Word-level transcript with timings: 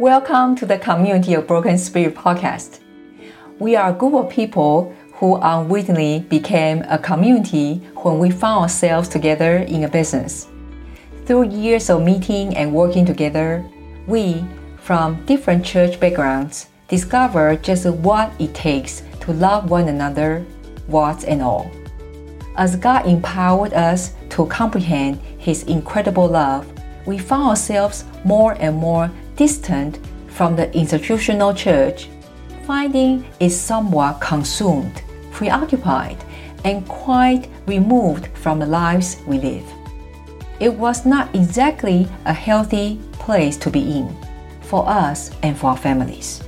Welcome 0.00 0.56
to 0.56 0.66
the 0.66 0.76
Community 0.76 1.34
of 1.34 1.46
Broken 1.46 1.78
Spirit 1.78 2.16
podcast. 2.16 2.80
We 3.60 3.76
are 3.76 3.90
a 3.90 3.92
group 3.92 4.14
of 4.14 4.28
people 4.28 4.92
who 5.12 5.36
unwittingly 5.36 6.26
became 6.28 6.82
a 6.88 6.98
community 6.98 7.76
when 8.02 8.18
we 8.18 8.32
found 8.32 8.62
ourselves 8.62 9.08
together 9.08 9.58
in 9.58 9.84
a 9.84 9.88
business. 9.88 10.48
Through 11.26 11.50
years 11.50 11.90
of 11.90 12.02
meeting 12.02 12.56
and 12.56 12.74
working 12.74 13.06
together, 13.06 13.64
we, 14.08 14.44
from 14.78 15.24
different 15.26 15.64
church 15.64 16.00
backgrounds, 16.00 16.66
discover 16.88 17.54
just 17.54 17.86
what 17.86 18.32
it 18.40 18.52
takes 18.52 19.04
to 19.20 19.32
love 19.32 19.70
one 19.70 19.86
another, 19.86 20.44
warts 20.88 21.22
and 21.22 21.40
all. 21.40 21.70
As 22.56 22.74
God 22.74 23.06
empowered 23.06 23.74
us 23.74 24.12
to 24.30 24.44
comprehend 24.46 25.20
His 25.38 25.62
incredible 25.62 26.26
love, 26.26 26.66
we 27.06 27.16
found 27.16 27.50
ourselves 27.50 28.04
more 28.24 28.56
and 28.58 28.74
more 28.74 29.08
distant 29.36 29.98
from 30.28 30.56
the 30.56 30.72
institutional 30.76 31.54
church, 31.54 32.08
finding 32.66 33.24
it 33.40 33.50
somewhat 33.50 34.20
consumed, 34.20 35.02
preoccupied, 35.32 36.16
and 36.64 36.86
quite 36.88 37.48
removed 37.66 38.28
from 38.36 38.58
the 38.58 38.66
lives 38.66 39.18
we 39.26 39.38
live. 39.38 39.64
It 40.60 40.72
was 40.72 41.04
not 41.04 41.34
exactly 41.34 42.08
a 42.24 42.32
healthy 42.32 43.00
place 43.12 43.56
to 43.58 43.70
be 43.70 43.98
in 43.98 44.16
for 44.62 44.88
us 44.88 45.30
and 45.42 45.56
for 45.56 45.70
our 45.70 45.76
families. 45.76 46.42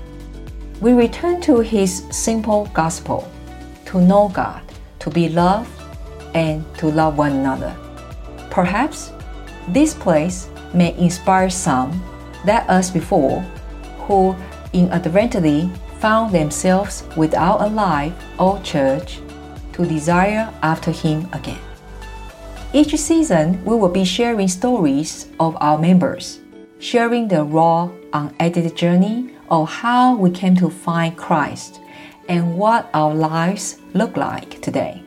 We 0.80 0.92
return 0.92 1.40
to 1.42 1.60
His 1.60 2.04
simple 2.10 2.70
gospel 2.72 3.30
to 3.86 4.00
know 4.00 4.28
God, 4.28 4.62
to 5.00 5.10
be 5.10 5.28
loved, 5.28 5.70
and 6.34 6.64
to 6.78 6.88
love 6.88 7.16
one 7.16 7.32
another. 7.32 7.74
Perhaps 8.50 9.12
this 9.68 9.94
place 9.94 10.48
may 10.74 10.96
inspire 10.98 11.50
some 11.50 11.92
that 12.46 12.68
us 12.70 12.90
before 12.90 13.40
who 14.06 14.34
inadvertently 14.72 15.70
found 15.98 16.32
themselves 16.32 17.04
without 17.16 17.60
a 17.60 17.66
life 17.66 18.12
or 18.38 18.60
church 18.62 19.20
to 19.72 19.84
desire 19.84 20.52
after 20.62 20.90
Him 20.90 21.28
again. 21.32 21.60
Each 22.72 22.94
season, 22.96 23.64
we 23.64 23.76
will 23.76 23.88
be 23.88 24.04
sharing 24.04 24.48
stories 24.48 25.28
of 25.40 25.56
our 25.60 25.78
members, 25.78 26.40
sharing 26.78 27.28
the 27.28 27.44
raw, 27.44 27.90
unedited 28.12 28.76
journey 28.76 29.34
of 29.50 29.68
how 29.68 30.16
we 30.16 30.30
came 30.30 30.56
to 30.56 30.68
find 30.68 31.16
Christ 31.16 31.80
and 32.28 32.56
what 32.56 32.90
our 32.92 33.14
lives 33.14 33.78
look 33.94 34.16
like 34.16 34.60
today. 34.60 35.02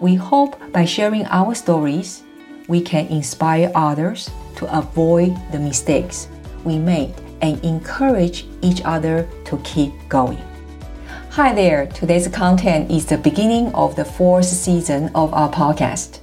We 0.00 0.14
hope 0.14 0.56
by 0.72 0.84
sharing 0.84 1.26
our 1.26 1.54
stories, 1.54 2.22
we 2.66 2.80
can 2.80 3.06
inspire 3.06 3.70
others 3.74 4.30
to 4.56 4.76
avoid 4.76 5.36
the 5.52 5.58
mistakes 5.58 6.28
we 6.64 6.78
made 6.78 7.14
and 7.42 7.62
encourage 7.64 8.46
each 8.62 8.80
other 8.84 9.28
to 9.44 9.58
keep 9.58 9.92
going. 10.08 10.42
Hi 11.30 11.52
there, 11.52 11.86
today's 11.86 12.28
content 12.28 12.90
is 12.90 13.06
the 13.06 13.18
beginning 13.18 13.74
of 13.74 13.96
the 13.96 14.04
fourth 14.04 14.46
season 14.46 15.10
of 15.14 15.34
our 15.34 15.50
podcast. 15.50 16.20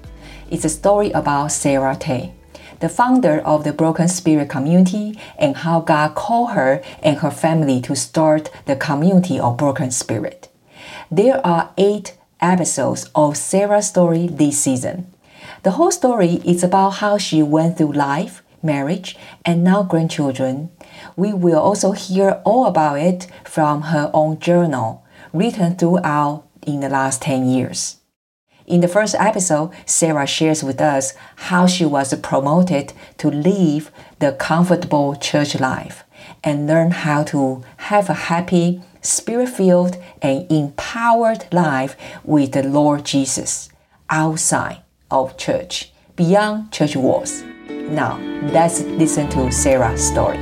It's 0.49 0.65
a 0.65 0.69
story 0.69 1.11
about 1.11 1.51
Sarah 1.51 1.95
Tay, 1.95 2.33
the 2.79 2.89
founder 2.89 3.39
of 3.39 3.63
the 3.63 3.73
Broken 3.73 4.07
Spirit 4.07 4.49
community, 4.49 5.19
and 5.37 5.57
how 5.57 5.81
God 5.81 6.15
called 6.15 6.51
her 6.51 6.81
and 7.03 7.17
her 7.17 7.31
family 7.31 7.81
to 7.81 7.95
start 7.95 8.49
the 8.65 8.75
community 8.75 9.39
of 9.39 9.57
Broken 9.57 9.91
Spirit. 9.91 10.49
There 11.11 11.45
are 11.45 11.71
eight 11.77 12.17
episodes 12.39 13.09
of 13.13 13.37
Sarah's 13.37 13.87
story 13.87 14.27
this 14.27 14.59
season. 14.59 15.13
The 15.63 15.71
whole 15.71 15.91
story 15.91 16.41
is 16.45 16.63
about 16.63 17.01
how 17.01 17.17
she 17.17 17.43
went 17.43 17.77
through 17.77 17.93
life, 17.93 18.41
marriage, 18.63 19.17
and 19.45 19.63
now 19.63 19.83
grandchildren. 19.83 20.69
We 21.15 21.33
will 21.33 21.59
also 21.59 21.91
hear 21.91 22.41
all 22.45 22.65
about 22.65 22.99
it 22.99 23.27
from 23.43 23.83
her 23.83 24.09
own 24.13 24.39
journal, 24.39 25.05
written 25.33 25.75
throughout 25.75 26.45
in 26.65 26.79
the 26.79 26.89
last 26.89 27.21
10 27.21 27.47
years. 27.47 27.97
In 28.67 28.81
the 28.81 28.87
first 28.87 29.15
episode, 29.15 29.71
Sarah 29.85 30.27
shares 30.27 30.63
with 30.63 30.79
us 30.79 31.13
how 31.35 31.67
she 31.67 31.83
was 31.83 32.13
promoted 32.21 32.93
to 33.17 33.29
leave 33.29 33.91
the 34.19 34.31
comfortable 34.31 35.15
church 35.15 35.59
life 35.59 36.03
and 36.43 36.67
learn 36.67 36.91
how 36.91 37.23
to 37.23 37.63
have 37.77 38.09
a 38.09 38.13
happy, 38.13 38.81
spirit 39.01 39.49
filled, 39.49 39.97
and 40.21 40.49
empowered 40.51 41.51
life 41.51 41.97
with 42.23 42.53
the 42.53 42.63
Lord 42.63 43.05
Jesus 43.05 43.69
outside 44.09 44.81
of 45.09 45.37
church, 45.37 45.91
beyond 46.15 46.71
church 46.71 46.95
walls. 46.95 47.43
Now, 47.69 48.17
let's 48.53 48.81
listen 48.81 49.29
to 49.29 49.51
Sarah's 49.51 50.05
story. 50.05 50.39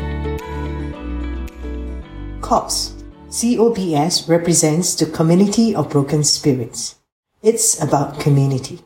COPS, 2.42 2.94
COPS 3.30 4.28
represents 4.28 4.96
the 4.96 5.06
community 5.06 5.76
of 5.76 5.90
broken 5.90 6.24
spirits. 6.24 6.96
It's 7.42 7.82
about 7.82 8.20
community. 8.20 8.80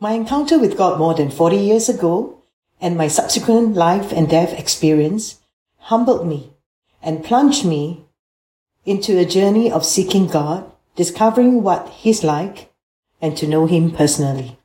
My 0.00 0.12
encounter 0.12 0.58
with 0.58 0.76
God 0.76 0.98
more 0.98 1.14
than 1.14 1.30
40 1.30 1.56
years 1.56 1.88
ago 1.88 2.42
and 2.80 2.96
my 2.96 3.06
subsequent 3.06 3.74
life 3.74 4.12
and 4.12 4.28
death 4.28 4.58
experience 4.58 5.40
humbled 5.78 6.26
me 6.26 6.52
and 7.00 7.24
plunged 7.24 7.64
me 7.64 8.04
into 8.84 9.18
a 9.18 9.24
journey 9.24 9.70
of 9.70 9.86
seeking 9.86 10.26
God, 10.26 10.70
discovering 10.96 11.62
what 11.62 11.88
He's 11.88 12.24
like, 12.24 12.72
and 13.20 13.36
to 13.36 13.46
know 13.46 13.66
Him 13.66 13.92
personally. 13.92 14.58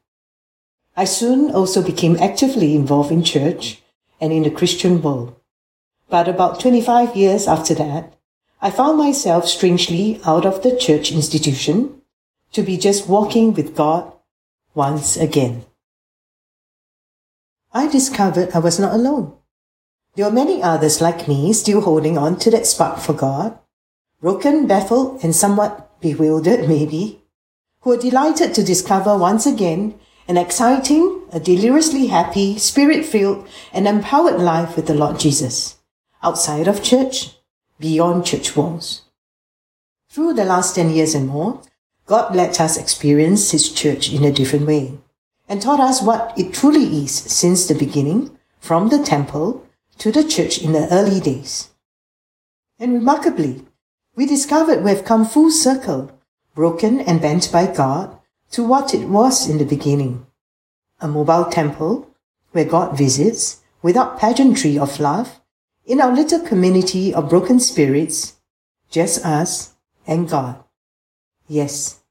I 1.00 1.06
soon 1.06 1.52
also 1.52 1.84
became 1.84 2.18
actively 2.18 2.76
involved 2.76 3.12
in 3.12 3.24
church 3.24 3.84
and 4.20 4.34
in 4.34 4.42
the 4.42 4.50
Christian 4.50 5.00
world. 5.00 5.36
But 6.10 6.28
about 6.28 6.60
25 6.60 7.16
years 7.16 7.48
after 7.48 7.76
that, 7.76 8.16
I 8.60 8.72
found 8.72 8.98
myself 8.98 9.48
strangely 9.48 10.20
out 10.26 10.44
of 10.44 10.64
the 10.64 10.76
church 10.76 11.12
institution 11.12 12.02
to 12.52 12.64
be 12.64 12.78
just 12.78 13.08
walking 13.08 13.54
with 13.54 13.76
God 13.76 14.12
once 14.74 15.16
again. 15.18 15.66
I 17.72 17.88
discovered 17.88 18.50
I 18.56 18.60
was 18.60 18.80
not 18.80 18.96
alone. 18.96 19.34
There 20.16 20.26
were 20.26 20.32
many 20.32 20.64
others 20.64 21.00
like 21.00 21.28
me 21.28 21.54
still 21.54 21.82
holding 21.82 22.18
on 22.18 22.40
to 22.40 22.50
that 22.50 22.66
spark 22.66 22.98
for 22.98 23.14
God, 23.14 23.60
broken, 24.20 24.66
baffled, 24.66 25.24
and 25.24 25.36
somewhat 25.36 26.02
bewildered 26.02 26.68
maybe, 26.68 27.22
who 27.82 27.92
were 27.92 27.98
delighted 27.98 28.56
to 28.56 28.64
discover 28.64 29.16
once 29.16 29.46
again 29.46 29.94
an 30.28 30.38
exciting, 30.38 31.22
a 31.32 31.40
deliriously 31.40 32.08
happy, 32.08 32.58
spirit 32.58 33.06
filled, 33.06 33.48
and 33.72 33.88
empowered 33.88 34.40
life 34.40 34.76
with 34.76 34.88
the 34.88 34.94
Lord 34.94 35.20
Jesus, 35.20 35.78
outside 36.22 36.68
of 36.68 36.84
church, 36.84 37.38
beyond 37.80 38.26
church 38.26 38.56
walls. 38.56 39.04
Through 40.10 40.34
the 40.34 40.46
last 40.46 40.76
10 40.76 40.90
years 40.90 41.16
and 41.16 41.28
more, 41.28 41.62
God 42.06 42.36
let 42.36 42.60
us 42.60 42.78
experience 42.78 43.52
His 43.52 43.72
church 43.72 44.12
in 44.12 44.24
a 44.24 44.32
different 44.32 44.68
way 44.68 44.98
and 45.48 45.62
taught 45.62 45.80
us 45.80 46.02
what 46.02 46.34
it 46.38 46.54
truly 46.54 47.04
is 47.04 47.12
since 47.12 47.68
the 47.68 47.76
beginning, 47.76 48.38
from 48.60 48.90
the 48.90 49.02
temple 49.02 49.66
to 49.98 50.12
the 50.12 50.24
church 50.24 50.62
in 50.62 50.74
the 50.74 50.92
early 50.92 51.20
days. 51.20 51.70
And 52.80 52.94
remarkably, 52.94 53.66
we 54.16 54.26
discovered 54.26 54.84
we 54.84 54.92
have 54.92 55.06
come 55.06 55.26
full 55.26 55.52
circle, 55.52 56.12
broken 56.54 57.00
and 57.00 57.22
bent 57.22 57.52
by 57.52 57.72
God, 57.72 58.17
to 58.52 58.64
what 58.64 58.94
it 58.94 59.08
was 59.08 59.50
in 59.50 59.58
the 59.58 59.66
beginning 59.66 60.26
a 61.00 61.08
mobile 61.08 61.46
temple 61.46 62.10
where 62.52 62.66
God 62.66 62.98
visits 62.98 63.62
without 63.84 64.20
pageantry 64.20 64.80
of 64.80 65.00
love 65.00 65.40
in 65.86 66.02
our 66.02 66.12
little 66.12 66.40
community 66.40 67.14
of 67.14 67.30
broken 67.30 67.60
spirits, 67.60 68.34
just 68.90 69.24
us 69.24 69.76
and 70.08 70.28
God. 70.28 70.64
Yes, 71.48 72.02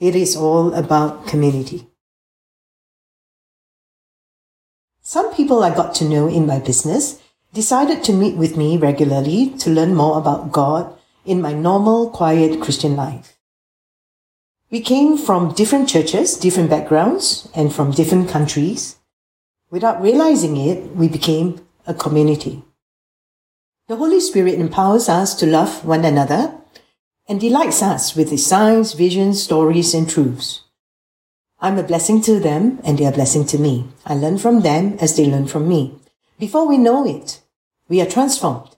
it 0.00 0.16
is 0.16 0.36
all 0.36 0.74
about 0.74 1.26
community. 1.26 1.86
Some 5.00 5.32
people 5.32 5.62
I 5.62 5.74
got 5.74 5.94
to 5.96 6.04
know 6.04 6.26
in 6.26 6.46
my 6.46 6.58
business 6.58 7.22
decided 7.54 8.02
to 8.04 8.12
meet 8.12 8.36
with 8.36 8.56
me 8.56 8.76
regularly 8.76 9.50
to 9.58 9.70
learn 9.70 9.94
more 9.94 10.18
about 10.18 10.50
God 10.50 10.92
in 11.24 11.40
my 11.40 11.52
normal, 11.52 12.10
quiet 12.10 12.60
Christian 12.60 12.96
life. 12.96 13.35
We 14.68 14.80
came 14.80 15.16
from 15.16 15.54
different 15.54 15.88
churches, 15.88 16.36
different 16.36 16.70
backgrounds, 16.70 17.48
and 17.54 17.72
from 17.72 17.92
different 17.92 18.28
countries. 18.28 18.96
Without 19.70 20.02
realizing 20.02 20.56
it, 20.56 20.96
we 20.96 21.06
became 21.06 21.64
a 21.86 21.94
community. 21.94 22.64
The 23.86 23.94
Holy 23.94 24.18
Spirit 24.18 24.58
empowers 24.58 25.08
us 25.08 25.36
to 25.36 25.46
love 25.46 25.84
one 25.84 26.04
another 26.04 26.52
and 27.28 27.40
delights 27.40 27.80
us 27.80 28.16
with 28.16 28.30
his 28.30 28.44
signs, 28.44 28.94
visions, 28.94 29.40
stories, 29.40 29.94
and 29.94 30.10
truths. 30.10 30.62
I'm 31.60 31.78
a 31.78 31.84
blessing 31.84 32.20
to 32.22 32.40
them 32.40 32.80
and 32.82 32.98
they 32.98 33.06
are 33.06 33.12
a 33.12 33.14
blessing 33.14 33.46
to 33.46 33.58
me. 33.58 33.86
I 34.04 34.14
learn 34.14 34.38
from 34.38 34.62
them 34.62 34.96
as 35.00 35.16
they 35.16 35.26
learn 35.26 35.46
from 35.46 35.68
me. 35.68 35.94
Before 36.40 36.66
we 36.66 36.76
know 36.76 37.06
it, 37.06 37.40
we 37.88 38.00
are 38.00 38.06
transformed. 38.06 38.74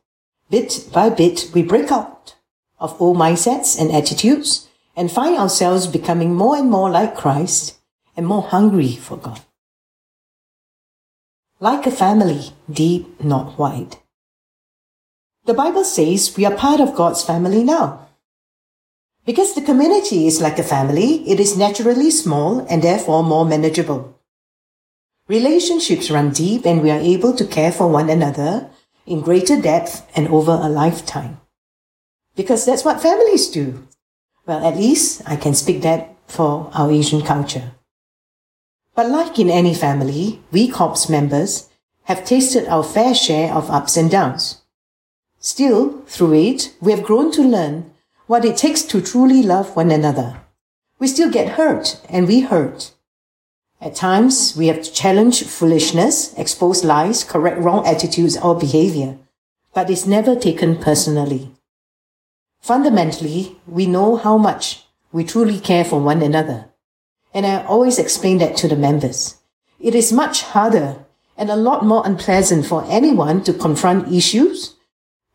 Bit 0.51 0.91
by 0.93 1.09
bit, 1.09 1.51
we 1.55 1.63
break 1.63 1.91
out 1.91 2.35
of 2.79 3.01
old 3.01 3.17
mindsets 3.17 3.81
and 3.81 3.91
attitudes 3.91 4.68
and 4.99 5.13
find 5.13 5.37
ourselves 5.39 5.87
becoming 5.87 6.35
more 6.35 6.57
and 6.57 6.69
more 6.69 6.91
like 6.91 7.15
Christ 7.15 7.79
and 8.17 8.27
more 8.27 8.43
hungry 8.43 8.97
for 8.97 9.17
God. 9.17 9.41
Like 11.61 11.87
a 11.87 11.93
family, 11.93 12.51
deep, 12.69 13.23
not 13.23 13.57
wide. 13.57 13.97
The 15.45 15.55
Bible 15.55 15.85
says 15.85 16.37
we 16.37 16.45
are 16.45 16.55
part 16.55 16.81
of 16.81 16.97
God's 16.97 17.23
family 17.23 17.63
now. 17.63 18.09
Because 19.25 19.55
the 19.55 19.63
community 19.63 20.27
is 20.27 20.41
like 20.41 20.59
a 20.59 20.65
family, 20.65 21.29
it 21.31 21.39
is 21.39 21.57
naturally 21.57 22.11
small 22.11 22.67
and 22.69 22.83
therefore 22.83 23.23
more 23.23 23.47
manageable. 23.47 24.19
Relationships 25.29 26.11
run 26.11 26.31
deep 26.31 26.67
and 26.67 26.83
we 26.83 26.91
are 26.91 26.99
able 26.99 27.35
to 27.35 27.47
care 27.47 27.71
for 27.71 27.89
one 27.89 28.11
another 28.11 28.69
in 29.07 29.21
greater 29.21 29.61
depth 29.61 30.11
and 30.17 30.27
over 30.29 30.53
a 30.53 30.69
lifetime. 30.69 31.41
Because 32.35 32.67
that's 32.67 32.85
what 32.85 33.01
families 33.01 33.49
do. 33.49 33.88
Well, 34.49 34.65
at 34.65 34.79
least 34.79 35.21
I 35.27 35.37
can 35.37 35.53
speak 35.53 35.83
that 35.83 36.17
for 36.27 36.71
our 36.73 36.91
Asian 36.91 37.21
culture. 37.21 37.73
But 38.95 39.11
like 39.11 39.39
in 39.39 39.51
any 39.51 39.75
family, 39.75 40.41
we 40.51 40.69
COPS 40.69 41.11
members 41.11 41.69
have 42.05 42.25
tasted 42.25 42.67
our 42.67 42.83
fair 42.83 43.15
share 43.15 43.53
of 43.53 43.71
ups 43.71 43.99
and 43.99 44.11
downs. 44.11 44.63
Still, 45.39 46.01
through 46.07 46.33
it, 46.33 46.75
we 46.81 46.93
have 46.93 47.03
grown 47.03 47.31
to 47.33 47.43
learn 47.43 47.91
what 48.27 48.47
it 48.47 48.57
takes 48.57 48.81
to 48.85 49.03
truly 49.03 49.43
love 49.43 49.77
one 49.77 49.91
another. 49.91 50.41
We 50.99 51.09
still 51.09 51.31
get 51.31 51.59
hurt 51.61 52.01
and 52.09 52.27
we 52.27 52.41
hurt. 52.41 52.93
At 53.83 53.97
times, 53.97 54.57
we 54.57 54.69
have 54.69 54.83
to 54.83 54.91
challenge 54.91 55.45
foolishness, 55.45 56.33
expose 56.39 56.83
lies, 56.85 57.23
correct 57.23 57.61
wrong 57.61 57.87
attitudes 57.87 58.39
or 58.39 58.59
behavior, 58.59 59.19
but 59.75 59.91
it's 59.91 60.07
never 60.07 60.35
taken 60.35 60.79
personally. 60.79 61.51
Fundamentally, 62.61 63.57
we 63.67 63.87
know 63.87 64.17
how 64.17 64.37
much 64.37 64.85
we 65.13 65.25
truly 65.25 65.59
care 65.59 65.85
for 65.85 66.01
one 66.01 66.23
another. 66.23 66.67
And 67.33 67.47
I 67.47 67.65
always 67.65 67.99
explain 67.99 68.39
that 68.39 68.57
to 68.59 68.69
the 68.69 68.77
members. 68.77 69.37
It 69.81 69.95
is 69.95 70.13
much 70.13 70.43
harder 70.43 71.05
and 71.37 71.51
a 71.51 71.57
lot 71.57 71.85
more 71.85 72.03
unpleasant 72.05 72.67
for 72.67 72.85
anyone 72.89 73.45
to 73.45 73.53
confront 73.53 74.13
issues 74.13 74.75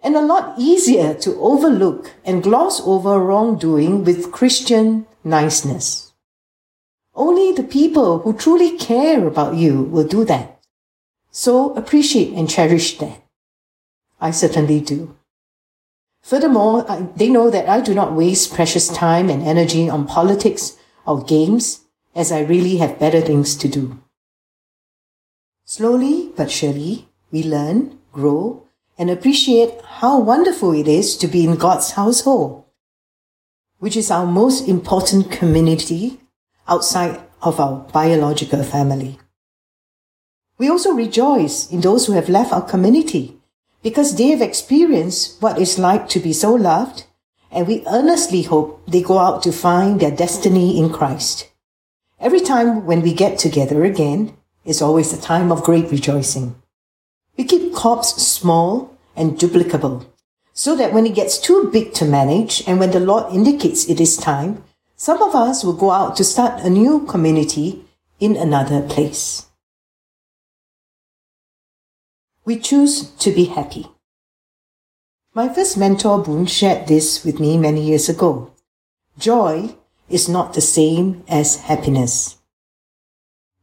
and 0.03 0.15
a 0.15 0.21
lot 0.21 0.55
easier 0.59 1.13
to 1.13 1.39
overlook 1.39 2.11
and 2.25 2.43
gloss 2.43 2.81
over 2.85 3.19
wrongdoing 3.19 4.03
with 4.03 4.31
Christian 4.31 5.07
niceness. 5.23 6.11
Only 7.15 7.53
the 7.53 7.63
people 7.63 8.19
who 8.19 8.33
truly 8.33 8.77
care 8.77 9.25
about 9.25 9.55
you 9.55 9.83
will 9.83 10.07
do 10.07 10.25
that. 10.25 10.59
So 11.31 11.73
appreciate 11.75 12.33
and 12.33 12.49
cherish 12.49 12.97
that. 12.97 13.23
I 14.19 14.31
certainly 14.31 14.81
do. 14.81 15.15
Furthermore, 16.23 16.89
I, 16.89 17.01
they 17.17 17.29
know 17.29 17.49
that 17.49 17.67
I 17.67 17.81
do 17.81 17.93
not 17.93 18.13
waste 18.13 18.53
precious 18.53 18.87
time 18.87 19.29
and 19.29 19.43
energy 19.43 19.89
on 19.89 20.07
politics 20.07 20.77
or 21.05 21.21
games 21.21 21.81
as 22.15 22.31
I 22.31 22.41
really 22.41 22.77
have 22.77 22.97
better 22.97 23.19
things 23.19 23.57
to 23.57 23.67
do. 23.67 23.99
Slowly 25.65 26.31
but 26.37 26.49
surely, 26.49 27.09
we 27.29 27.43
learn, 27.43 27.99
grow, 28.13 28.63
and 28.97 29.09
appreciate 29.09 29.73
how 29.99 30.19
wonderful 30.19 30.71
it 30.71 30.87
is 30.87 31.17
to 31.17 31.27
be 31.27 31.43
in 31.43 31.55
God's 31.55 31.91
household, 31.91 32.63
which 33.79 33.97
is 33.97 34.09
our 34.09 34.25
most 34.25 34.67
important 34.67 35.29
community 35.29 36.21
outside 36.69 37.19
of 37.41 37.59
our 37.59 37.79
biological 37.91 38.63
family. 38.63 39.19
We 40.57 40.69
also 40.69 40.93
rejoice 40.93 41.69
in 41.69 41.81
those 41.81 42.05
who 42.05 42.13
have 42.13 42.29
left 42.29 42.53
our 42.53 42.61
community 42.61 43.41
because 43.83 44.15
they 44.15 44.27
have 44.29 44.41
experienced 44.41 45.41
what 45.41 45.59
it's 45.59 45.77
like 45.77 46.07
to 46.09 46.19
be 46.19 46.33
so 46.33 46.53
loved, 46.53 47.03
and 47.51 47.67
we 47.67 47.83
earnestly 47.85 48.41
hope 48.43 48.81
they 48.87 49.01
go 49.01 49.19
out 49.19 49.43
to 49.43 49.51
find 49.51 49.99
their 49.99 50.09
destiny 50.09 50.79
in 50.79 50.89
Christ. 50.89 51.51
Every 52.19 52.39
time 52.39 52.85
when 52.85 53.01
we 53.01 53.13
get 53.13 53.37
together 53.37 53.83
again 53.83 54.35
is 54.65 54.81
always 54.81 55.11
a 55.11 55.21
time 55.21 55.51
of 55.51 55.63
great 55.63 55.91
rejoicing. 55.91 56.55
We 57.37 57.43
keep 57.43 57.73
COPS 57.73 58.21
small 58.23 58.97
and 59.15 59.37
duplicable 59.37 60.05
so 60.53 60.75
that 60.75 60.93
when 60.93 61.05
it 61.05 61.15
gets 61.15 61.37
too 61.37 61.69
big 61.73 61.93
to 61.95 62.05
manage 62.05 62.63
and 62.65 62.79
when 62.79 62.91
the 62.91 62.99
Lord 62.99 63.33
indicates 63.33 63.89
it 63.89 63.99
is 63.99 64.15
time, 64.15 64.63
some 64.95 65.21
of 65.21 65.35
us 65.35 65.63
will 65.63 65.73
go 65.73 65.91
out 65.91 66.15
to 66.15 66.23
start 66.23 66.61
a 66.61 66.69
new 66.69 67.05
community 67.05 67.83
in 68.19 68.37
another 68.37 68.81
place. 68.81 69.47
We 72.45 72.59
choose 72.59 73.09
to 73.19 73.31
be 73.31 73.45
happy. 73.45 73.87
My 75.33 75.47
first 75.47 75.77
mentor, 75.77 76.21
Boone, 76.21 76.45
shared 76.45 76.87
this 76.87 77.23
with 77.23 77.39
me 77.39 77.57
many 77.57 77.81
years 77.81 78.09
ago. 78.09 78.51
Joy 79.17 79.75
is 80.09 80.27
not 80.27 80.53
the 80.53 80.61
same 80.61 81.23
as 81.29 81.61
happiness. 81.61 82.37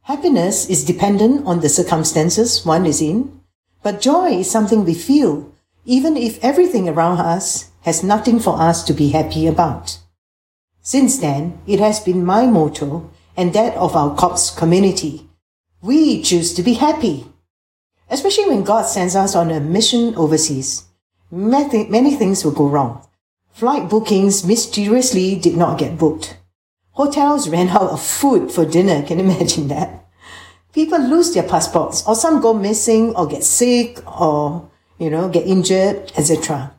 Happiness 0.02 0.68
is 0.70 0.84
dependent 0.84 1.46
on 1.46 1.60
the 1.60 1.68
circumstances 1.68 2.64
one 2.64 2.86
is 2.86 3.02
in, 3.02 3.40
but 3.82 4.00
joy 4.00 4.38
is 4.38 4.50
something 4.50 4.84
we 4.84 4.94
feel, 4.94 5.52
even 5.84 6.16
if 6.16 6.42
everything 6.42 6.88
around 6.88 7.18
us 7.18 7.70
has 7.82 8.02
nothing 8.02 8.40
for 8.40 8.58
us 8.60 8.82
to 8.84 8.94
be 8.94 9.10
happy 9.10 9.46
about. 9.46 9.98
Since 10.80 11.18
then, 11.18 11.60
it 11.66 11.80
has 11.80 12.00
been 12.00 12.24
my 12.24 12.46
motto 12.46 13.10
and 13.36 13.52
that 13.52 13.76
of 13.76 13.94
our 13.94 14.16
COPS 14.16 14.50
community. 14.50 15.28
We 15.82 16.22
choose 16.22 16.54
to 16.54 16.62
be 16.62 16.74
happy. 16.74 17.26
Especially 18.10 18.48
when 18.48 18.64
God 18.64 18.82
sends 18.86 19.14
us 19.14 19.36
on 19.36 19.50
a 19.50 19.60
mission 19.60 20.16
overseas. 20.16 20.84
Many, 21.30 22.16
things 22.16 22.44
will 22.44 22.52
go 22.52 22.66
wrong. 22.66 23.06
Flight 23.52 23.88
bookings 23.88 24.44
mysteriously 24.44 25.36
did 25.36 25.56
not 25.56 25.78
get 25.78 25.96
booked. 25.96 26.36
Hotels 26.92 27.48
ran 27.48 27.68
out 27.68 27.90
of 27.90 28.02
food 28.02 28.50
for 28.50 28.66
dinner. 28.66 29.02
Can 29.02 29.20
you 29.20 29.24
imagine 29.30 29.68
that? 29.68 30.08
People 30.72 30.98
lose 30.98 31.32
their 31.34 31.44
passports 31.44 32.06
or 32.06 32.16
some 32.16 32.40
go 32.40 32.52
missing 32.52 33.14
or 33.14 33.28
get 33.28 33.44
sick 33.44 33.98
or, 34.20 34.68
you 34.98 35.08
know, 35.08 35.28
get 35.28 35.46
injured, 35.46 36.12
etc. 36.16 36.74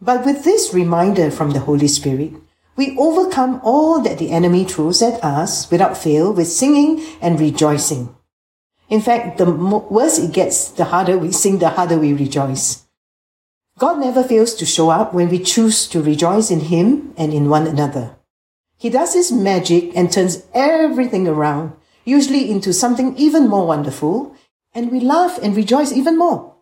But 0.00 0.24
with 0.24 0.44
this 0.44 0.72
reminder 0.72 1.30
from 1.30 1.50
the 1.50 1.60
Holy 1.60 1.88
Spirit, 1.88 2.32
we 2.76 2.96
overcome 2.98 3.60
all 3.62 4.00
that 4.00 4.18
the 4.18 4.30
enemy 4.30 4.64
throws 4.64 5.02
at 5.02 5.22
us 5.22 5.70
without 5.70 5.96
fail 5.96 6.32
with 6.32 6.48
singing 6.48 7.04
and 7.20 7.38
rejoicing. 7.40 8.15
In 8.88 9.00
fact, 9.00 9.38
the 9.38 9.50
worse 9.50 10.18
it 10.18 10.32
gets, 10.32 10.70
the 10.70 10.84
harder 10.84 11.18
we 11.18 11.32
sing, 11.32 11.58
the 11.58 11.70
harder 11.70 11.98
we 11.98 12.12
rejoice. 12.12 12.86
God 13.78 13.98
never 13.98 14.22
fails 14.22 14.54
to 14.54 14.64
show 14.64 14.90
up 14.90 15.12
when 15.12 15.28
we 15.28 15.38
choose 15.38 15.86
to 15.88 16.00
rejoice 16.00 16.50
in 16.50 16.60
Him 16.60 17.12
and 17.16 17.34
in 17.34 17.50
one 17.50 17.66
another. 17.66 18.16
He 18.78 18.88
does 18.88 19.14
His 19.14 19.32
magic 19.32 19.96
and 19.96 20.10
turns 20.10 20.44
everything 20.54 21.26
around, 21.26 21.72
usually 22.04 22.50
into 22.50 22.72
something 22.72 23.16
even 23.16 23.48
more 23.48 23.66
wonderful, 23.66 24.34
and 24.72 24.92
we 24.92 25.00
laugh 25.00 25.38
and 25.42 25.56
rejoice 25.56 25.92
even 25.92 26.16
more. 26.16 26.54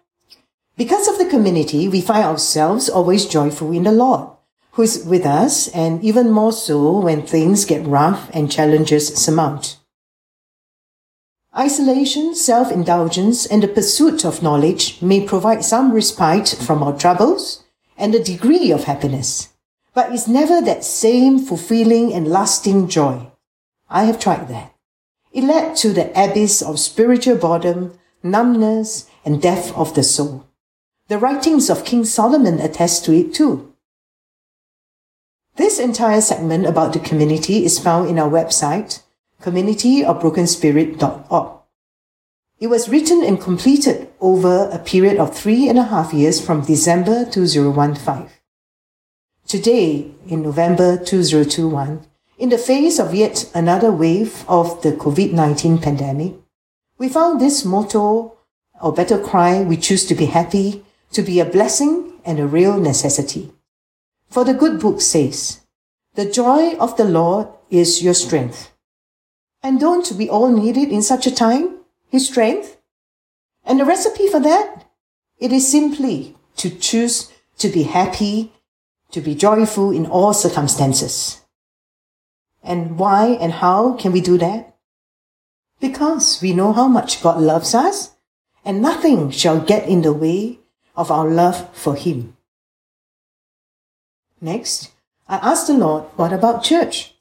Because 0.76 1.06
of 1.06 1.18
the 1.18 1.26
community, 1.26 1.88
we 1.88 2.00
find 2.00 2.24
ourselves 2.24 2.88
always 2.88 3.26
joyful 3.26 3.70
in 3.70 3.84
the 3.84 3.92
Lord, 3.92 4.28
who 4.72 4.82
is 4.82 5.04
with 5.04 5.26
us, 5.26 5.68
and 5.68 6.02
even 6.02 6.30
more 6.30 6.52
so 6.52 6.98
when 6.98 7.22
things 7.22 7.64
get 7.64 7.86
rough 7.86 8.28
and 8.32 8.50
challenges 8.50 9.14
surmount. 9.14 9.78
Isolation, 11.56 12.34
self-indulgence, 12.34 13.46
and 13.46 13.62
the 13.62 13.68
pursuit 13.68 14.24
of 14.24 14.42
knowledge 14.42 15.00
may 15.00 15.24
provide 15.24 15.64
some 15.64 15.92
respite 15.92 16.48
from 16.48 16.82
our 16.82 16.98
troubles 16.98 17.62
and 17.96 18.12
a 18.12 18.22
degree 18.22 18.72
of 18.72 18.84
happiness, 18.84 19.50
but 19.94 20.12
it's 20.12 20.26
never 20.26 20.60
that 20.60 20.82
same 20.82 21.38
fulfilling 21.38 22.12
and 22.12 22.26
lasting 22.26 22.88
joy. 22.88 23.30
I 23.88 24.02
have 24.04 24.18
tried 24.18 24.48
that. 24.48 24.74
It 25.32 25.44
led 25.44 25.76
to 25.76 25.92
the 25.92 26.10
abyss 26.20 26.60
of 26.60 26.80
spiritual 26.80 27.36
boredom, 27.36 27.96
numbness, 28.20 29.08
and 29.24 29.40
death 29.40 29.72
of 29.76 29.94
the 29.94 30.02
soul. 30.02 30.46
The 31.06 31.18
writings 31.18 31.70
of 31.70 31.84
King 31.84 32.04
Solomon 32.04 32.58
attest 32.58 33.04
to 33.04 33.12
it 33.12 33.32
too. 33.32 33.72
This 35.54 35.78
entire 35.78 36.20
segment 36.20 36.66
about 36.66 36.94
the 36.94 36.98
community 36.98 37.64
is 37.64 37.78
found 37.78 38.08
in 38.08 38.18
our 38.18 38.28
website, 38.28 39.03
communityofbrokenspirit.org. 39.44 41.50
It 42.60 42.68
was 42.68 42.88
written 42.88 43.22
and 43.22 43.38
completed 43.38 44.08
over 44.18 44.70
a 44.70 44.78
period 44.78 45.18
of 45.18 45.36
three 45.36 45.68
and 45.68 45.78
a 45.78 45.82
half 45.82 46.14
years 46.14 46.40
from 46.40 46.64
December 46.64 47.26
2015. 47.26 48.30
Today, 49.46 50.10
in 50.28 50.42
November 50.42 50.96
2021, 50.96 52.06
in 52.38 52.48
the 52.48 52.56
face 52.56 52.98
of 52.98 53.14
yet 53.14 53.50
another 53.54 53.92
wave 53.92 54.46
of 54.48 54.80
the 54.80 54.92
COVID-19 54.92 55.82
pandemic, 55.82 56.36
we 56.96 57.10
found 57.10 57.38
this 57.38 57.66
motto, 57.66 58.38
or 58.80 58.94
better 58.94 59.18
cry, 59.18 59.62
we 59.62 59.76
choose 59.76 60.06
to 60.06 60.14
be 60.14 60.24
happy, 60.24 60.82
to 61.12 61.20
be 61.20 61.38
a 61.38 61.44
blessing 61.44 62.14
and 62.24 62.40
a 62.40 62.46
real 62.46 62.80
necessity. 62.80 63.52
For 64.30 64.42
the 64.42 64.54
good 64.54 64.80
book 64.80 65.02
says, 65.02 65.60
the 66.14 66.30
joy 66.30 66.78
of 66.78 66.96
the 66.96 67.04
Lord 67.04 67.48
is 67.68 68.02
your 68.02 68.14
strength. 68.14 68.70
And 69.64 69.80
don't 69.80 70.12
we 70.12 70.28
all 70.28 70.50
need 70.50 70.76
it 70.76 70.92
in 70.92 71.00
such 71.00 71.26
a 71.26 71.34
time? 71.34 71.78
His 72.10 72.28
strength? 72.28 72.76
And 73.64 73.80
the 73.80 73.86
recipe 73.86 74.28
for 74.28 74.38
that? 74.40 74.84
It 75.38 75.52
is 75.52 75.66
simply 75.66 76.36
to 76.58 76.68
choose 76.68 77.32
to 77.56 77.70
be 77.70 77.84
happy, 77.84 78.52
to 79.12 79.22
be 79.22 79.34
joyful 79.34 79.90
in 79.90 80.04
all 80.04 80.34
circumstances. 80.34 81.40
And 82.62 82.98
why 82.98 83.38
and 83.40 83.52
how 83.52 83.94
can 83.94 84.12
we 84.12 84.20
do 84.20 84.36
that? 84.36 84.76
Because 85.80 86.42
we 86.42 86.52
know 86.52 86.74
how 86.74 86.86
much 86.86 87.22
God 87.22 87.40
loves 87.40 87.74
us 87.74 88.10
and 88.66 88.82
nothing 88.82 89.30
shall 89.30 89.60
get 89.60 89.88
in 89.88 90.02
the 90.02 90.12
way 90.12 90.58
of 90.94 91.10
our 91.10 91.28
love 91.28 91.74
for 91.74 91.94
Him. 91.94 92.36
Next, 94.42 94.92
I 95.26 95.36
asked 95.36 95.68
the 95.68 95.72
Lord, 95.74 96.04
what 96.16 96.34
about 96.34 96.64
church? 96.64 97.13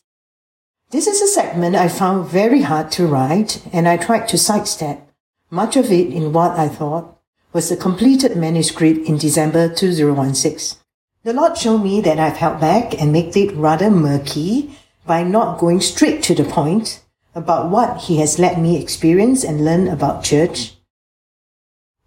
This 0.93 1.07
is 1.07 1.23
a 1.23 1.27
segment 1.27 1.75
I 1.75 1.87
found 1.87 2.29
very 2.29 2.61
hard 2.61 2.91
to 2.91 3.07
write, 3.07 3.65
and 3.73 3.87
I 3.87 3.97
tried 3.97 4.27
to 4.27 4.37
sidestep 4.37 5.09
much 5.49 5.75
of 5.75 5.91
it 5.91 6.13
in 6.13 6.33
what 6.33 6.51
I 6.51 6.67
thought 6.69 7.17
was 7.51 7.69
the 7.69 7.75
completed 7.75 8.37
manuscript 8.37 9.07
in 9.07 9.17
December 9.17 9.73
2016. 9.73 10.77
The 11.23 11.33
Lord 11.33 11.57
showed 11.57 11.79
me 11.79 11.99
that 12.01 12.19
I've 12.19 12.37
held 12.37 12.61
back 12.61 13.01
and 13.01 13.11
made 13.11 13.35
it 13.35 13.55
rather 13.55 13.89
murky 13.89 14.77
by 15.03 15.23
not 15.23 15.57
going 15.57 15.81
straight 15.81 16.21
to 16.25 16.35
the 16.35 16.43
point 16.43 17.01
about 17.33 17.71
what 17.71 18.01
He 18.01 18.17
has 18.17 18.37
let 18.37 18.59
me 18.59 18.79
experience 18.79 19.43
and 19.43 19.65
learn 19.65 19.87
about 19.87 20.23
church 20.23 20.73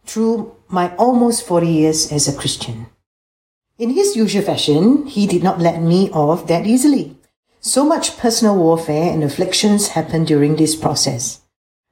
through 0.04 0.54
my 0.68 0.94
almost 0.94 1.44
40 1.44 1.66
years 1.66 2.12
as 2.12 2.28
a 2.28 2.38
Christian. 2.38 2.86
In 3.78 3.90
His 3.90 4.14
usual 4.14 4.42
fashion, 4.42 5.06
He 5.06 5.26
did 5.26 5.42
not 5.42 5.58
let 5.58 5.82
me 5.82 6.08
off 6.12 6.46
that 6.46 6.68
easily. 6.68 7.15
So 7.66 7.84
much 7.84 8.16
personal 8.16 8.54
warfare 8.54 9.12
and 9.12 9.24
afflictions 9.24 9.88
happen 9.88 10.24
during 10.24 10.54
this 10.54 10.76
process. 10.76 11.40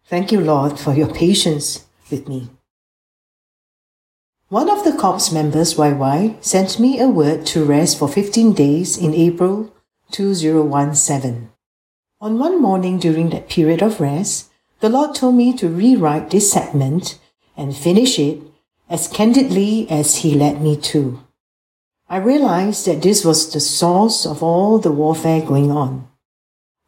Thank 0.06 0.30
you, 0.30 0.38
Lord, 0.38 0.78
for 0.78 0.94
your 0.94 1.12
patience 1.12 1.84
with 2.12 2.28
me. 2.28 2.48
One 4.50 4.70
of 4.70 4.84
the 4.84 4.92
corps 4.92 5.32
members, 5.32 5.74
YY, 5.74 6.36
sent 6.44 6.78
me 6.78 7.00
a 7.00 7.08
word 7.08 7.44
to 7.46 7.64
rest 7.64 7.98
for 7.98 8.06
15 8.06 8.52
days 8.52 8.96
in 8.96 9.14
April 9.14 9.74
2017. 10.12 11.50
On 12.20 12.38
one 12.38 12.62
morning 12.62 13.00
during 13.00 13.30
that 13.30 13.48
period 13.48 13.82
of 13.82 14.00
rest, 14.00 14.52
the 14.78 14.88
Lord 14.88 15.16
told 15.16 15.34
me 15.34 15.56
to 15.56 15.68
rewrite 15.68 16.30
this 16.30 16.52
segment 16.52 17.18
and 17.56 17.76
finish 17.76 18.20
it 18.20 18.40
as 18.88 19.08
candidly 19.08 19.90
as 19.90 20.18
He 20.18 20.36
led 20.36 20.62
me 20.62 20.76
to. 20.94 21.23
I 22.14 22.18
realized 22.18 22.86
that 22.86 23.02
this 23.02 23.24
was 23.24 23.52
the 23.52 23.58
source 23.58 24.24
of 24.24 24.40
all 24.40 24.78
the 24.78 24.92
warfare 24.92 25.40
going 25.40 25.72
on. 25.72 26.06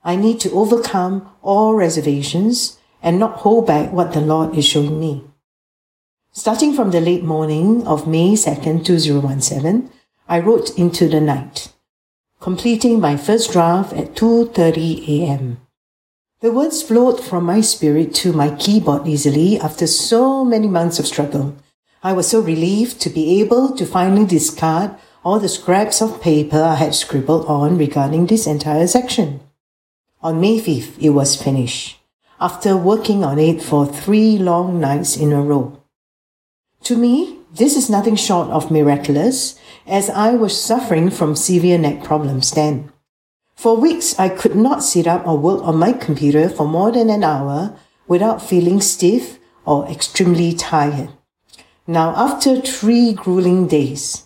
I 0.05 0.15
need 0.15 0.39
to 0.43 0.53
overcome 0.53 1.29
all 1.43 1.75
reservations 1.75 2.79
and 3.03 3.19
not 3.19 3.39
hold 3.39 3.67
back 3.67 3.93
what 3.93 4.13
the 4.13 4.21
Lord 4.21 4.57
is 4.57 4.65
showing 4.65 5.01
me. 5.01 5.25
Starting 6.31 6.73
from 6.75 6.93
the 6.93 7.01
late 7.01 7.25
morning 7.25 7.85
of 7.89 8.07
May 8.07 8.35
2nd, 8.35 8.85
2017, 8.85 9.91
I 10.29 10.39
wrote 10.39 10.79
into 10.79 11.09
the 11.09 11.21
night, 11.21 11.73
completing 12.39 13.01
my 13.01 13.17
first 13.17 13.51
draft 13.51 13.93
at 13.95 14.15
2.30 14.15 15.09
a.m. 15.09 15.59
The 16.39 16.53
words 16.53 16.85
flowed 16.85 17.19
from 17.19 17.43
my 17.43 17.63
spirit 17.63 18.15
to 18.23 18.33
my 18.33 18.55
keyboard 18.55 19.09
easily 19.09 19.59
after 19.59 19.89
so 19.89 20.45
many 20.45 20.69
months 20.69 21.01
of 21.01 21.07
struggle. 21.09 21.57
I 22.01 22.13
was 22.13 22.29
so 22.29 22.39
relieved 22.39 23.01
to 23.01 23.11
be 23.11 23.41
able 23.41 23.75
to 23.75 23.85
finally 23.85 24.25
discard 24.25 24.95
all 25.27 25.41
the 25.41 25.49
scraps 25.49 26.01
of 26.01 26.23
paper 26.23 26.63
I 26.63 26.77
had 26.77 26.95
scribbled 26.95 27.47
on 27.47 27.77
regarding 27.77 28.27
this 28.27 28.47
entire 28.47 28.87
section. 28.87 29.41
On 30.23 30.41
May 30.41 30.61
5th, 30.61 31.03
it 31.03 31.11
was 31.11 31.35
finished, 31.35 31.99
after 32.41 32.77
working 32.77 33.25
on 33.25 33.37
it 33.41 33.61
for 33.61 33.87
three 33.87 34.39
long 34.39 34.79
nights 34.79 35.17
in 35.17 35.33
a 35.33 35.43
row. 35.43 35.83
To 36.85 36.97
me, 36.97 37.41
this 37.53 37.77
is 37.77 37.91
nothing 37.91 38.15
short 38.15 38.51
of 38.51 38.71
miraculous, 38.71 39.59
as 39.85 40.09
I 40.11 40.35
was 40.35 40.63
suffering 40.63 41.11
from 41.11 41.35
severe 41.35 41.77
neck 41.77 42.05
problems 42.05 42.53
then. 42.53 42.93
For 43.57 43.77
weeks, 43.77 44.17
I 44.21 44.29
could 44.29 44.55
not 44.55 44.85
sit 44.85 45.09
up 45.09 45.27
or 45.27 45.37
work 45.37 45.61
on 45.65 45.77
my 45.77 45.93
computer 45.93 46.49
for 46.49 46.69
more 46.69 46.93
than 46.93 47.11
an 47.11 47.25
hour 47.25 47.77
without 48.07 48.41
feeling 48.41 48.81
stiff 48.81 49.41
or 49.65 49.89
extremely 49.89 50.55
tired. 50.55 51.11
Now, 51.85 52.15
after 52.15 52.61
three 52.61 53.13
grueling 53.13 53.67
days, 53.67 54.26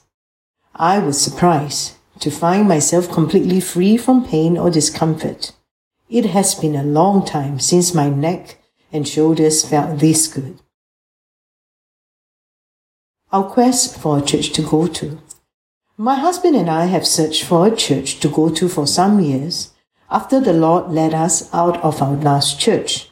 I 0.81 0.99
was 0.99 1.21
surprised 1.21 1.97
to 2.21 2.31
find 2.31 2.67
myself 2.67 3.13
completely 3.13 3.61
free 3.61 3.99
from 3.99 4.25
pain 4.25 4.57
or 4.57 4.71
discomfort. 4.71 5.53
It 6.09 6.25
has 6.25 6.55
been 6.55 6.75
a 6.75 6.83
long 6.83 7.27
time 7.27 7.61
since 7.61 7.93
my 7.93 8.09
neck 8.09 8.57
and 8.91 9.07
shoulders 9.07 9.63
felt 9.63 9.99
this 9.99 10.27
good. 10.27 10.59
Our 13.31 13.45
quest 13.45 13.99
for 13.99 14.17
a 14.17 14.23
church 14.23 14.55
to 14.55 14.63
go 14.63 14.87
to. 14.87 15.21
My 15.99 16.15
husband 16.15 16.57
and 16.57 16.71
I 16.71 16.87
have 16.87 17.07
searched 17.07 17.45
for 17.45 17.67
a 17.67 17.77
church 17.77 18.19
to 18.21 18.29
go 18.29 18.49
to 18.49 18.67
for 18.67 18.87
some 18.87 19.21
years 19.21 19.75
after 20.11 20.41
the 20.41 20.55
Lord 20.55 20.91
led 20.91 21.13
us 21.13 21.53
out 21.53 21.77
of 21.85 22.01
our 22.01 22.17
last 22.17 22.59
church. 22.59 23.11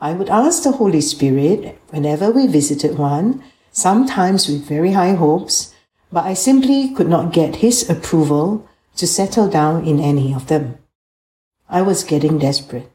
I 0.00 0.14
would 0.14 0.30
ask 0.30 0.62
the 0.62 0.72
Holy 0.72 1.02
Spirit 1.02 1.78
whenever 1.90 2.30
we 2.30 2.46
visited 2.46 2.96
one, 2.96 3.44
sometimes 3.72 4.48
with 4.48 4.66
very 4.66 4.92
high 4.92 5.12
hopes, 5.12 5.73
but 6.14 6.24
I 6.24 6.34
simply 6.34 6.94
could 6.94 7.08
not 7.08 7.32
get 7.32 7.56
his 7.56 7.90
approval 7.90 8.68
to 8.94 9.04
settle 9.04 9.48
down 9.48 9.84
in 9.84 9.98
any 9.98 10.32
of 10.32 10.46
them. 10.46 10.78
I 11.68 11.82
was 11.82 12.04
getting 12.04 12.38
desperate. 12.38 12.88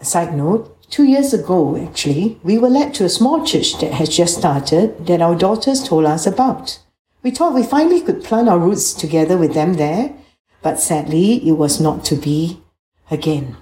A 0.00 0.06
side 0.06 0.34
note, 0.34 0.80
two 0.88 1.04
years 1.04 1.34
ago, 1.34 1.76
actually, 1.76 2.40
we 2.42 2.56
were 2.56 2.70
led 2.70 2.94
to 2.94 3.04
a 3.04 3.10
small 3.10 3.44
church 3.44 3.78
that 3.80 3.92
has 3.92 4.08
just 4.08 4.38
started 4.38 5.06
that 5.06 5.20
our 5.20 5.34
daughters 5.34 5.86
told 5.86 6.06
us 6.06 6.26
about. 6.26 6.78
We 7.22 7.30
thought 7.30 7.52
we 7.52 7.62
finally 7.62 8.00
could 8.00 8.24
plant 8.24 8.48
our 8.48 8.58
roots 8.58 8.94
together 8.94 9.36
with 9.36 9.52
them 9.52 9.74
there, 9.74 10.14
but 10.62 10.80
sadly, 10.80 11.46
it 11.46 11.58
was 11.58 11.82
not 11.82 12.02
to 12.06 12.16
be 12.16 12.62
again. 13.10 13.58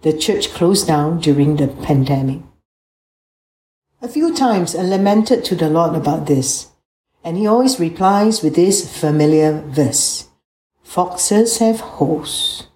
The 0.00 0.16
church 0.16 0.48
closed 0.54 0.86
down 0.86 1.20
during 1.20 1.56
the 1.56 1.68
pandemic. 1.68 2.40
A 4.04 4.08
few 4.08 4.34
times 4.34 4.76
I 4.76 4.82
lamented 4.82 5.46
to 5.46 5.54
the 5.54 5.70
Lord 5.70 5.96
about 5.96 6.26
this, 6.26 6.68
and 7.24 7.38
He 7.38 7.46
always 7.46 7.80
replies 7.80 8.42
with 8.42 8.54
this 8.54 9.00
familiar 9.00 9.62
verse 9.62 10.28
Foxes 10.82 11.56
have 11.56 11.80
holes. 11.80 12.66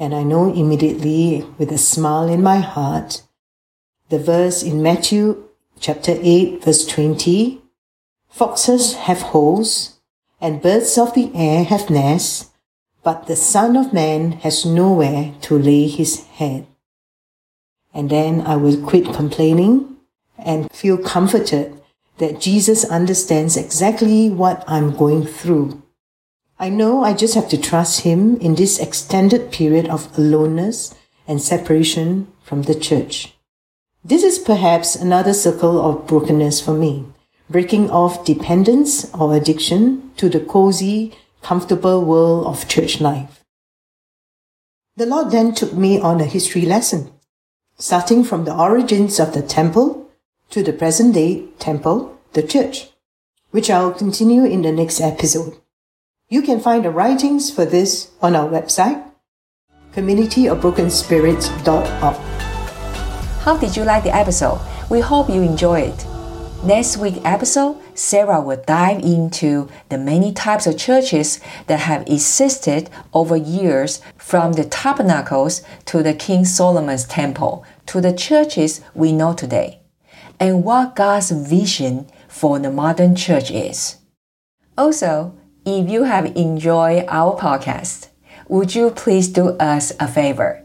And 0.00 0.12
I 0.12 0.24
know 0.24 0.52
immediately, 0.52 1.46
with 1.56 1.70
a 1.70 1.78
smile 1.78 2.28
in 2.28 2.42
my 2.42 2.56
heart, 2.56 3.22
the 4.08 4.18
verse 4.18 4.64
in 4.64 4.82
Matthew 4.82 5.44
chapter 5.78 6.18
8, 6.20 6.64
verse 6.64 6.84
20 6.84 7.62
Foxes 8.28 8.94
have 9.06 9.22
holes, 9.22 10.00
and 10.40 10.60
birds 10.60 10.98
of 10.98 11.14
the 11.14 11.30
air 11.32 11.62
have 11.62 11.90
nests, 11.90 12.50
but 13.04 13.28
the 13.28 13.36
Son 13.36 13.76
of 13.76 13.92
Man 13.92 14.32
has 14.42 14.66
nowhere 14.66 15.32
to 15.42 15.56
lay 15.56 15.86
his 15.86 16.24
head. 16.24 16.66
And 17.94 18.10
then 18.10 18.40
I 18.40 18.56
will 18.56 18.84
quit 18.84 19.14
complaining 19.14 19.91
and 20.44 20.70
feel 20.72 20.98
comforted 20.98 21.80
that 22.18 22.40
Jesus 22.40 22.84
understands 22.84 23.56
exactly 23.56 24.30
what 24.30 24.64
I'm 24.66 24.94
going 24.94 25.26
through. 25.26 25.82
I 26.58 26.68
know 26.68 27.02
I 27.02 27.14
just 27.14 27.34
have 27.34 27.48
to 27.48 27.60
trust 27.60 28.02
Him 28.02 28.36
in 28.36 28.54
this 28.54 28.78
extended 28.78 29.50
period 29.50 29.88
of 29.88 30.16
aloneness 30.16 30.94
and 31.26 31.42
separation 31.42 32.28
from 32.42 32.62
the 32.62 32.74
church. 32.74 33.34
This 34.04 34.22
is 34.22 34.38
perhaps 34.38 34.94
another 34.94 35.34
circle 35.34 35.80
of 35.80 36.06
brokenness 36.06 36.60
for 36.60 36.74
me, 36.74 37.06
breaking 37.48 37.90
off 37.90 38.24
dependence 38.24 39.12
or 39.14 39.34
addiction 39.34 40.10
to 40.16 40.28
the 40.28 40.40
cozy, 40.40 41.16
comfortable 41.42 42.04
world 42.04 42.46
of 42.46 42.68
church 42.68 43.00
life. 43.00 43.44
The 44.96 45.06
Lord 45.06 45.30
then 45.30 45.54
took 45.54 45.72
me 45.72 45.98
on 45.98 46.20
a 46.20 46.26
history 46.26 46.62
lesson, 46.62 47.10
starting 47.78 48.22
from 48.24 48.44
the 48.44 48.54
origins 48.54 49.18
of 49.18 49.34
the 49.34 49.42
temple 49.42 50.01
to 50.52 50.62
the 50.62 50.72
present 50.72 51.14
day 51.14 51.46
temple, 51.58 52.16
the 52.34 52.42
church, 52.42 52.90
which 53.52 53.70
I 53.70 53.82
will 53.82 53.92
continue 53.92 54.44
in 54.44 54.60
the 54.60 54.70
next 54.70 55.00
episode. 55.00 55.56
You 56.28 56.42
can 56.42 56.60
find 56.60 56.84
the 56.84 56.90
writings 56.90 57.50
for 57.50 57.64
this 57.64 58.10
on 58.20 58.36
our 58.36 58.46
website, 58.46 59.02
communityofbrokenspirits.org. 59.94 62.16
How 63.40 63.56
did 63.56 63.78
you 63.78 63.84
like 63.84 64.04
the 64.04 64.14
episode? 64.14 64.60
We 64.90 65.00
hope 65.00 65.30
you 65.30 65.40
enjoy 65.40 65.80
it. 65.80 66.06
Next 66.62 66.98
week's 66.98 67.20
episode, 67.24 67.78
Sarah 67.94 68.42
will 68.42 68.62
dive 68.66 69.02
into 69.02 69.70
the 69.88 69.96
many 69.96 70.34
types 70.34 70.66
of 70.66 70.76
churches 70.76 71.40
that 71.66 71.80
have 71.80 72.06
existed 72.06 72.90
over 73.14 73.36
years 73.36 74.02
from 74.18 74.52
the 74.52 74.64
tabernacles 74.64 75.62
to 75.86 76.02
the 76.02 76.12
King 76.12 76.44
Solomon's 76.44 77.06
temple 77.06 77.64
to 77.86 78.02
the 78.02 78.12
churches 78.12 78.82
we 78.94 79.12
know 79.12 79.32
today 79.32 79.81
and 80.42 80.64
what 80.64 80.96
God's 80.96 81.30
vision 81.30 82.08
for 82.26 82.58
the 82.58 82.68
modern 82.68 83.14
church 83.14 83.48
is. 83.52 83.98
Also, 84.76 85.38
if 85.64 85.88
you 85.88 86.02
have 86.02 86.36
enjoyed 86.36 87.04
our 87.06 87.38
podcast, 87.38 88.08
would 88.48 88.74
you 88.74 88.90
please 88.90 89.28
do 89.28 89.50
us 89.58 89.92
a 90.00 90.08
favor? 90.08 90.64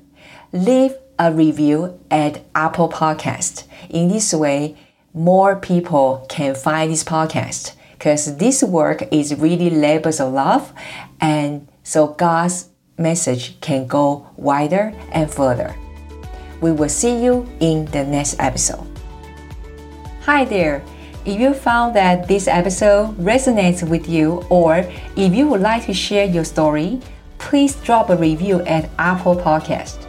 Leave 0.52 0.96
a 1.20 1.32
review 1.32 2.00
at 2.10 2.44
Apple 2.56 2.90
Podcast. 2.90 3.66
In 3.88 4.08
this 4.08 4.34
way, 4.34 4.76
more 5.14 5.56
people 5.56 6.26
can 6.28 6.56
find 6.56 6.92
this 6.92 7.04
podcast 7.04 7.74
because 7.92 8.38
this 8.38 8.64
work 8.64 9.04
is 9.12 9.36
really 9.36 9.70
labors 9.70 10.20
of 10.20 10.34
love 10.34 10.74
and 11.22 11.68
so 11.84 12.08
God's 12.08 12.70
message 12.98 13.62
can 13.62 13.86
go 13.86 14.28
wider 14.38 14.92
and 15.12 15.32
further. 15.32 15.76
We 16.62 16.72
will 16.72 16.90
see 16.90 17.24
you 17.24 17.48
in 17.60 17.86
the 17.86 18.04
next 18.04 18.38
episode. 18.40 18.97
Hi 20.28 20.44
there! 20.44 20.84
If 21.24 21.40
you 21.40 21.54
found 21.54 21.96
that 21.96 22.28
this 22.28 22.50
episode 22.50 23.16
resonates 23.16 23.88
with 23.88 24.10
you, 24.10 24.44
or 24.50 24.86
if 25.16 25.34
you 25.34 25.48
would 25.48 25.62
like 25.62 25.86
to 25.86 25.94
share 25.94 26.26
your 26.26 26.44
story, 26.44 27.00
please 27.38 27.76
drop 27.76 28.10
a 28.10 28.18
review 28.18 28.60
at 28.64 28.90
Apple 29.00 29.38
Podcast. 29.38 30.06